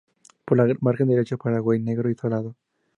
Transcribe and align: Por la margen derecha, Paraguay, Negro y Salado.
Por 0.45 0.57
la 0.57 0.75
margen 0.81 1.09
derecha, 1.09 1.37
Paraguay, 1.37 1.79
Negro 1.79 2.09
y 2.09 2.15
Salado. 2.15 2.55